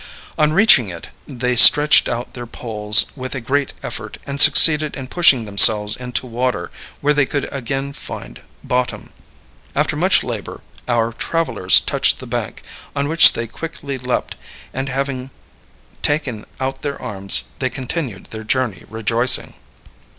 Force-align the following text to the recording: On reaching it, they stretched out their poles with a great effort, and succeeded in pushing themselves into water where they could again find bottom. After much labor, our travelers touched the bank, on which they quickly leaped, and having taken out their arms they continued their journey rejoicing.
On 0.35 0.51
reaching 0.51 0.89
it, 0.89 1.09
they 1.27 1.55
stretched 1.55 2.09
out 2.09 2.33
their 2.33 2.47
poles 2.47 3.11
with 3.15 3.35
a 3.35 3.39
great 3.39 3.73
effort, 3.83 4.17
and 4.25 4.41
succeeded 4.41 4.97
in 4.97 5.05
pushing 5.09 5.45
themselves 5.45 5.95
into 5.95 6.25
water 6.25 6.71
where 7.01 7.13
they 7.13 7.27
could 7.27 7.47
again 7.53 7.93
find 7.93 8.41
bottom. 8.63 9.11
After 9.75 9.95
much 9.95 10.23
labor, 10.23 10.61
our 10.87 11.13
travelers 11.13 11.79
touched 11.79 12.17
the 12.17 12.25
bank, 12.25 12.63
on 12.95 13.09
which 13.09 13.33
they 13.33 13.45
quickly 13.45 13.99
leaped, 13.99 14.33
and 14.73 14.89
having 14.89 15.29
taken 16.01 16.47
out 16.59 16.81
their 16.81 16.99
arms 16.99 17.43
they 17.59 17.69
continued 17.69 18.25
their 18.31 18.43
journey 18.43 18.85
rejoicing. 18.89 19.53